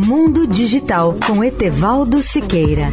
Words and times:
Mundo 0.00 0.46
Digital 0.46 1.18
com 1.26 1.42
Etevaldo 1.42 2.22
Siqueira. 2.22 2.86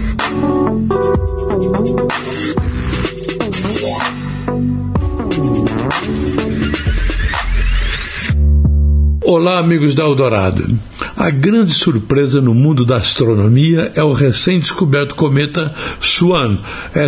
Olá, 9.23 9.60
amigos 9.60 9.94
da 9.94 10.04
Eldorado. 10.04 10.79
A 11.15 11.29
grande 11.29 11.76
surpresa 11.76 12.41
no 12.41 12.55
mundo 12.55 12.84
da 12.84 12.98
astronomia 12.98 13.92
é 13.94 14.04
o 14.04 14.12
recém-descoberto 14.12 15.14
cometa 15.14 15.76
Swan, 16.02 16.58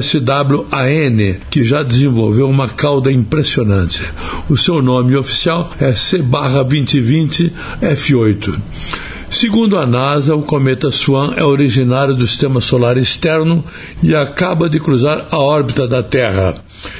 SWAN, 0.04 1.39
que 1.50 1.64
já 1.64 1.82
desenvolveu 1.82 2.48
uma 2.48 2.70
cauda 2.70 3.11
impressionante. 3.11 4.04
O 4.48 4.55
seu 4.55 4.79
nome 4.79 5.16
oficial 5.16 5.71
é 5.79 5.95
C-2020 5.95 7.52
F8. 7.82 9.06
Segundo 9.39 9.77
a 9.77 9.85
NASA, 9.85 10.35
o 10.35 10.41
cometa 10.41 10.89
Swan 10.89 11.36
é 11.37 11.43
originário 11.43 12.15
do 12.15 12.25
sistema 12.25 12.59
solar 12.59 12.97
externo 12.97 13.63
e 14.01 14.15
acaba 14.15 14.68
de 14.68 14.79
cruzar 14.79 15.27
a 15.29 15.37
órbita 15.37 15.87
da 15.87 16.01
Terra. 16.01 16.55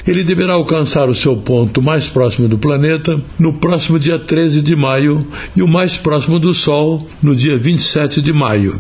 Ele 0.06 0.24
deverá 0.24 0.54
alcançar 0.54 1.10
o 1.10 1.16
seu 1.16 1.36
ponto 1.36 1.82
mais 1.82 2.08
próximo 2.08 2.48
do 2.48 2.56
planeta 2.56 3.20
no 3.40 3.54
próximo 3.54 3.98
dia 3.98 4.20
13 4.20 4.62
de 4.62 4.76
maio 4.76 5.26
e 5.56 5.64
o 5.64 5.68
mais 5.68 5.98
próximo 5.98 6.38
do 6.40 6.54
Sol 6.54 7.08
no 7.24 7.36
dia 7.36 7.58
27 7.58 8.22
de 8.22 8.32
maio. 8.32 8.80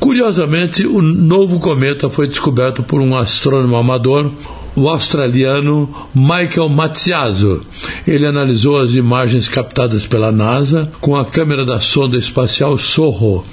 Curiosamente, 0.00 0.84
o 0.84 1.00
novo 1.00 1.60
cometa 1.60 2.10
foi 2.10 2.26
descoberto 2.26 2.82
por 2.82 3.00
um 3.00 3.16
astrônomo 3.16 3.76
amador, 3.76 4.32
o 4.74 4.88
australiano 4.88 5.88
Michael 6.14 6.68
Matiaso. 6.68 7.62
Ele 8.06 8.26
analisou 8.26 8.80
as 8.80 8.92
imagens 8.92 9.48
captadas 9.48 10.06
pela 10.06 10.32
NASA 10.32 10.90
com 11.00 11.16
a 11.16 11.24
câmera 11.24 11.64
da 11.64 11.80
sonda 11.80 12.16
espacial 12.16 12.76
SOHO. 12.76 13.44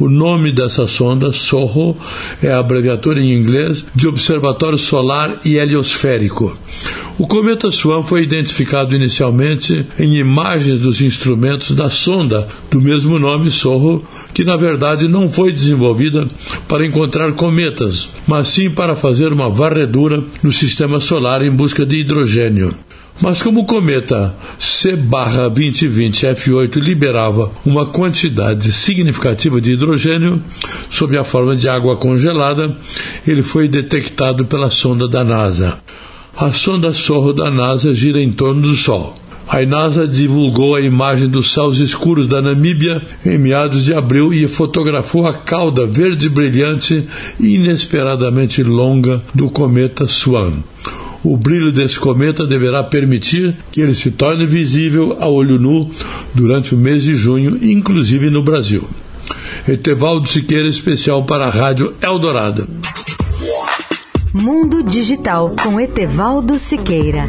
O 0.00 0.08
nome 0.08 0.52
dessa 0.52 0.86
sonda, 0.86 1.30
SOHO, 1.32 1.96
é 2.42 2.50
a 2.50 2.58
abreviatura 2.58 3.20
em 3.20 3.32
inglês 3.32 3.86
de 3.94 4.08
Observatório 4.08 4.78
Solar 4.78 5.38
e 5.44 5.56
Heliosférico. 5.56 6.56
O 7.16 7.28
cometa 7.28 7.70
Swan 7.70 8.02
foi 8.02 8.24
identificado 8.24 8.96
inicialmente 8.96 9.86
em 10.00 10.16
imagens 10.16 10.80
dos 10.80 11.00
instrumentos 11.00 11.70
da 11.70 11.88
sonda 11.88 12.48
do 12.68 12.80
mesmo 12.80 13.20
nome 13.20 13.52
SOHO, 13.52 14.02
que 14.32 14.42
na 14.42 14.56
verdade 14.56 15.06
não 15.06 15.30
foi 15.30 15.52
desenvolvida 15.52 16.26
para 16.66 16.84
encontrar 16.84 17.32
cometas, 17.34 18.12
mas 18.26 18.48
sim 18.48 18.68
para 18.68 18.96
fazer 18.96 19.32
uma 19.32 19.48
varredura 19.48 20.24
no 20.42 20.50
sistema 20.64 20.98
solar 20.98 21.42
em 21.42 21.50
busca 21.50 21.84
de 21.84 21.96
hidrogênio. 21.96 22.74
Mas 23.20 23.42
como 23.42 23.60
o 23.60 23.66
cometa 23.66 24.34
C-2020 24.58 26.34
F8 26.34 26.76
liberava 26.76 27.52
uma 27.64 27.86
quantidade 27.86 28.72
significativa 28.72 29.60
de 29.60 29.72
hidrogênio 29.72 30.42
sob 30.90 31.16
a 31.16 31.22
forma 31.22 31.54
de 31.54 31.68
água 31.68 31.96
congelada, 31.96 32.76
ele 33.26 33.42
foi 33.42 33.68
detectado 33.68 34.46
pela 34.46 34.70
sonda 34.70 35.06
da 35.06 35.22
NASA. 35.22 35.78
A 36.36 36.50
sonda 36.50 36.92
Sorro 36.92 37.32
da 37.32 37.50
NASA 37.50 37.94
gira 37.94 38.20
em 38.20 38.32
torno 38.32 38.62
do 38.62 38.74
Sol. 38.74 39.14
A 39.54 39.64
NASA 39.64 40.08
divulgou 40.08 40.74
a 40.74 40.80
imagem 40.80 41.28
dos 41.28 41.52
céus 41.52 41.78
escuros 41.78 42.26
da 42.26 42.42
Namíbia 42.42 43.00
em 43.24 43.38
meados 43.38 43.84
de 43.84 43.94
abril 43.94 44.34
e 44.34 44.48
fotografou 44.48 45.28
a 45.28 45.32
cauda 45.32 45.86
verde 45.86 46.28
brilhante 46.28 47.06
e 47.38 47.54
inesperadamente 47.54 48.64
longa 48.64 49.22
do 49.32 49.48
cometa 49.48 50.08
Swan. 50.08 50.54
O 51.22 51.36
brilho 51.36 51.70
desse 51.70 52.00
cometa 52.00 52.44
deverá 52.44 52.82
permitir 52.82 53.56
que 53.70 53.80
ele 53.80 53.94
se 53.94 54.10
torne 54.10 54.44
visível 54.44 55.16
a 55.20 55.28
olho 55.28 55.56
nu 55.56 55.88
durante 56.34 56.74
o 56.74 56.78
mês 56.78 57.04
de 57.04 57.14
junho, 57.14 57.56
inclusive 57.62 58.30
no 58.30 58.42
Brasil. 58.42 58.82
Etevaldo 59.68 60.28
Siqueira, 60.28 60.66
especial 60.66 61.22
para 61.22 61.46
a 61.46 61.50
Rádio 61.50 61.94
Eldorado. 62.02 62.66
Mundo 64.32 64.82
Digital 64.82 65.54
com 65.62 65.80
Etevaldo 65.80 66.58
Siqueira. 66.58 67.22